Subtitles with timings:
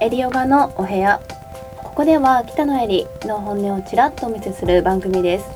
[0.00, 1.20] エリヨガのお部屋。
[1.82, 5.46] ここでは北野エリの本音をちらっとお見せする番組です。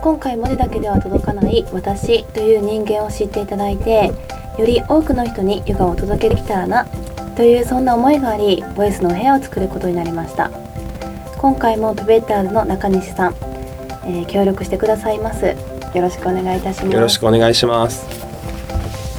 [0.00, 4.12] 今回文字だけでは届かない私という人間を知っていただいて
[4.58, 6.86] より多くの人にヨガを届けできたらな
[7.36, 10.50] というそんな思いがありボイスのお部屋を作ることになりました。
[11.38, 13.34] 今回もトベッターズの中西さん、
[14.04, 15.46] えー、協力してくださいます。
[15.46, 15.54] よ
[16.02, 16.94] ろしくお願いいたします。
[16.94, 18.33] よろしくお願いします。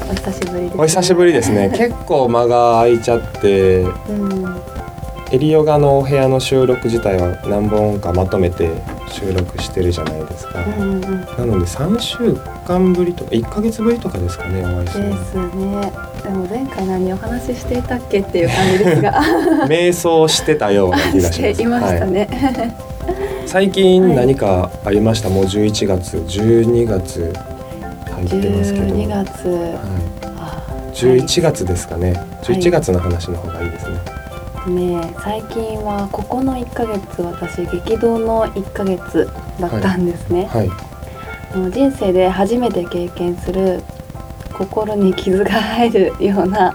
[0.10, 1.70] お久しぶりです、ね、お久しぶりですね。
[1.76, 4.62] 結構間が空いちゃって、うん、
[5.32, 8.70] エリヨガのお部屋の収録自体は何本かまとめて
[9.10, 15.92] 収録してるじゃないですか、うんうん、なので3週間ぶりとか1か月ぶりとかですかねお会いするですね。
[16.24, 19.22] でも前回何お話ししていたっけっていう感じですが。
[19.68, 21.62] 瞑想してたような気がします。
[21.62, 22.76] いましたね、はい、
[23.46, 27.34] 最近何かありました、はい、もう11月12月
[28.16, 28.86] 入ってますけど。
[28.86, 33.96] 12月、はい、11月ですかね、はい、11月の話の方がいいですね、
[34.68, 40.70] ね最近はここの1ヶ月私激動の1ヶ月だったんですね、はい。
[40.70, 43.84] はい、人生で初めて経験する
[44.54, 46.74] 心に傷が入るような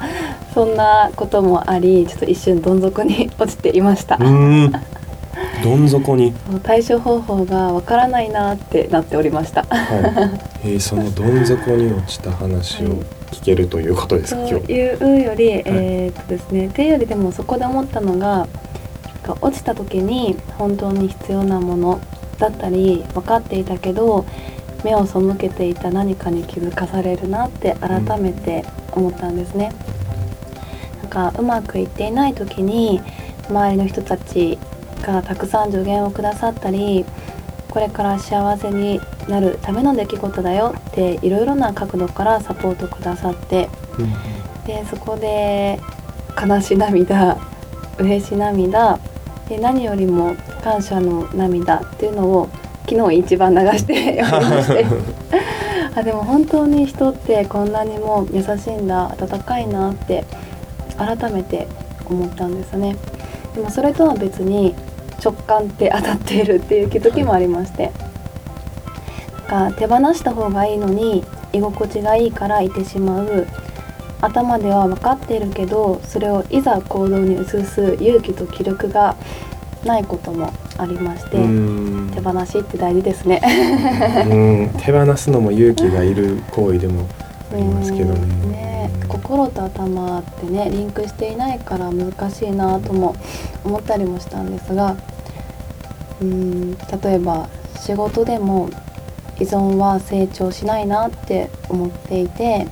[0.54, 4.18] そんなこともありちょっと一瞬どん底に落ちていました
[5.62, 6.32] どん底に。
[6.62, 18.48] 対処方法がわからないなってなっておりました、はい、えー、そのどん底に落ちた話を聞けるということですか、はい、というより、えー、っとですねっていうよりでもそこで思ったのが
[19.40, 22.00] 落ちた時に本当に必要なもの
[22.38, 24.24] だったり分かっていたけど
[24.82, 29.72] 目を背けていた何かに気づかされるなって改めて思ったんですね。
[31.02, 33.00] なんかうまくいっていない時に
[33.48, 34.58] 周りの人たち
[35.00, 37.04] がたくさん助言をくださったり
[37.70, 45.80] これから幸せになるための出来事だよっていろいろな角度からサポートくださって、うん、でそこで
[46.40, 47.38] 悲し涙
[47.98, 48.98] 嬉し涙
[49.48, 52.48] で何よりも感謝の涙っていうのを
[52.88, 55.30] 昨日一番流しておりまして。
[55.94, 60.24] あでも本当に人ってこんなにも優しいんだ温かいなって
[60.96, 61.66] 改めて
[62.06, 62.96] 思ったんですね。
[63.54, 64.74] でもそれとは別に
[65.22, 67.92] 直感って当たっているっていう気づきもありまして。
[69.48, 73.46] なんか手放した方がいいのに居心地がいいからいてしまう。
[74.22, 79.16] 頭では分かっているけどそれをいざ行動に移す勇気と気力が
[79.84, 81.38] ないこともありまして
[82.14, 83.40] 手放しって大事ですね。
[84.84, 87.08] 手放すのも勇気がいる行為でも
[87.52, 88.46] ありますけどね。
[88.46, 93.16] ね心と頭ってねリンクしていないから難しいなとも
[93.64, 94.96] 思ったりもしたんですが
[96.20, 98.70] うん例えば仕事でも
[99.38, 102.68] 依存は成長しないなって思っていて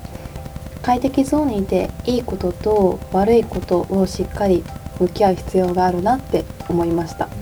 [0.83, 4.62] 快適ゾーンにいていいことと悪いことをしっかり
[5.00, 7.28] 向き合う必要があるなって思いました。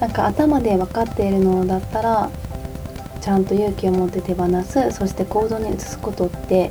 [0.00, 2.30] なんか頭で分かっているのだったら
[3.20, 6.70] ちゃんと勇気を持って手放すそして行動に移すことって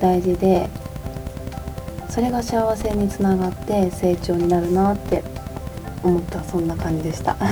[0.00, 0.68] 大事で
[2.08, 5.22] それが幸せにつながって成長になるなって
[6.02, 7.34] 思ったそんな感じでした。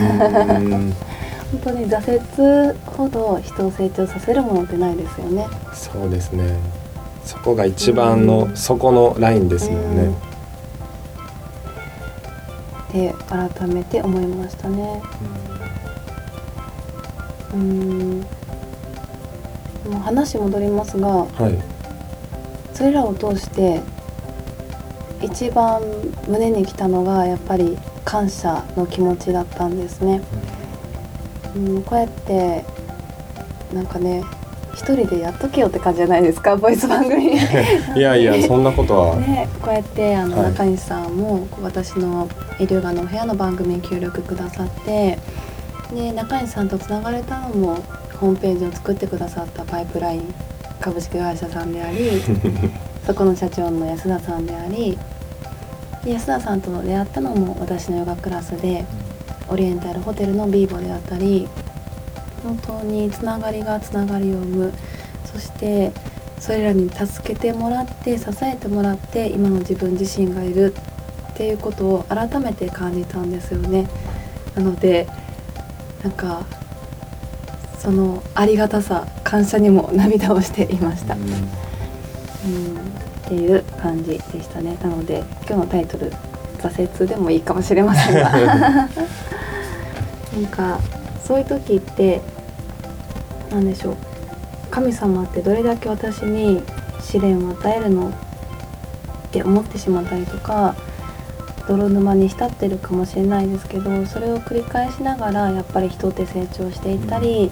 [1.46, 5.46] 本当に挫折ほど人を成長させるものってないですよね。
[5.72, 6.58] そうですね。
[7.26, 10.14] そこが一番の底のラインですもんね、
[12.92, 15.02] で改めて思いましたね
[17.56, 18.20] うん。
[19.86, 21.58] もう話戻りますが、はい、
[22.74, 23.80] それらを通して
[25.22, 25.80] 一番
[26.28, 30.20] 胸にきたのがやっぱり感謝の気持ちだったんですね。
[31.56, 32.64] うん、こうやって
[33.72, 34.22] なんかね
[34.74, 37.32] 一人でやっとけよって感じじゃないですかボイス番組。
[37.96, 42.28] いやいや そんなことは、ね、こうやってあの、はい、中西さんも私の
[42.58, 45.18] 医療ガのお部屋の番組に協力くださって
[45.92, 47.76] で中西さんとつながれたのも
[48.20, 50.34] ホームページを作ってくださったパイプライン
[50.80, 52.10] 株式会社さんであり
[53.06, 54.98] そこの社長の安田さんであり
[56.04, 58.84] 安田さんと出会ったのも私のヨガクラスで
[59.48, 61.48] オリエンタルホテルのビーボであったり
[62.42, 64.72] 本当につながりがつながりを生む
[65.24, 65.92] そして
[66.38, 70.74] それらに助けてもらって支えてもらって今の自分自身がいる
[71.32, 73.88] っていうことを改めて感じたんですよね。
[74.54, 75.06] なので
[76.06, 76.46] なんか
[77.80, 81.14] そのありがたさ感謝にも 涙をしていました。
[81.14, 81.28] うん、うん
[83.26, 84.78] っていう感じでしたね。
[84.80, 86.12] なので今日のタイトル
[86.62, 88.30] 「挫折」でもいいかもしれませんが。
[88.30, 88.88] な
[90.42, 90.78] んか
[91.26, 92.20] そういう時って
[93.50, 93.96] 何でしょう。
[94.70, 96.62] 神様ってどれだけ私に
[97.00, 98.12] 試練を与えるのっ
[99.32, 100.76] て思ってしまったりとか
[101.68, 107.50] 泥沼に浸ってるかもしれないですけどそれを繰り返しながらやっぱり人って成長していったり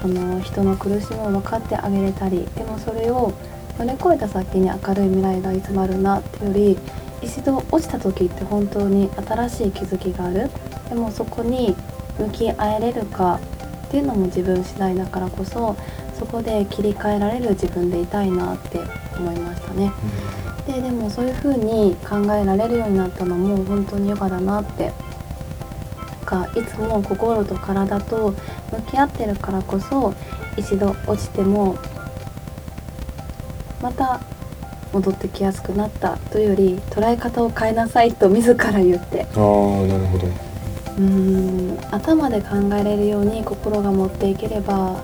[0.00, 3.32] その人の苦しみを分かってあげれたりでもそれを
[3.78, 6.76] 乗り越えた先に明るい未来がいつもあるなってより
[7.22, 10.50] 一度落ちた時って本当に新しい気づきがある。
[10.88, 11.74] でもそこに
[12.18, 13.40] 向き合えれるか
[13.86, 15.76] っていうのも自分次第だからこそ
[16.18, 18.80] そこで切り替えられる自分でいたいなって
[19.16, 19.92] 思いましたね。
[20.66, 24.92] ででもそういう風に考えられるようになったのも本当にヨガだなって。
[26.32, 28.34] かいつも心と体と
[28.70, 30.14] 向き合ってるからこそ
[30.56, 31.76] 一度落ちても
[33.82, 34.20] また
[34.92, 39.22] 戻ってきやすくなったというより捉え方を変えなさいと自ら言って。
[39.22, 40.28] ああなるほど。
[40.98, 45.02] うん頭で考えれるように心が持っていければ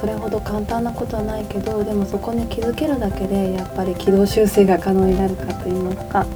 [0.00, 6.26] それほど簡単なことはないけどでもそこに気づけるだけでやっぱり軌道修正が可能になるかといいますか、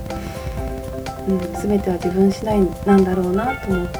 [1.26, 3.98] うん、全ては自分次第なんだろうなと思って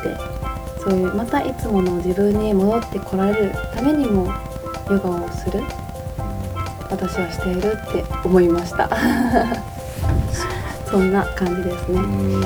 [0.82, 4.26] そういうまたいつもの自分に戻ってこられるためにも
[4.90, 5.62] ヨガをする
[6.90, 8.88] 私はしているって思いました。
[10.87, 11.99] そんな感じですね。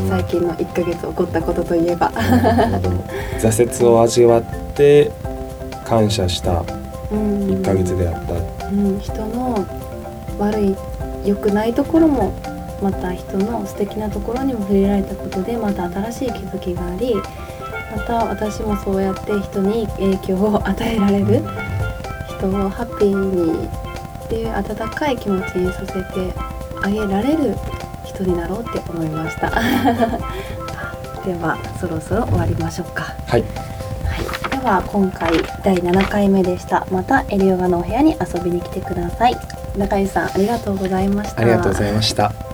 [0.09, 2.11] 最近の1ヶ月起こったことといえば。
[3.41, 4.43] 挫折を味わっ
[4.75, 5.13] て
[5.85, 6.65] 感謝した
[7.11, 9.67] 1ヶ月であった、うん、人の
[10.39, 10.77] 悪い
[11.25, 12.33] 良くないところも
[12.83, 17.15] また人の素敵なところにも触れられたことでまた新しい気づきがあり
[17.97, 21.43] また私もそうやって人に影響を与えられる
[22.29, 23.69] 人をハッピーに
[24.25, 26.35] っていう温かい気持ちにさせて
[26.83, 27.57] あげられる
[28.05, 29.51] 人になろうって思いました。
[31.25, 33.15] ではそろそろ終わりましょうか。
[33.27, 33.45] はい、
[34.69, 35.33] はい、では今回
[35.65, 36.87] 第7回目でした。
[36.91, 39.37] またエリオガのお部屋に遊びに来てください。
[39.79, 41.41] 中井さんありがとうございました。
[41.41, 42.48] ありがとうございました。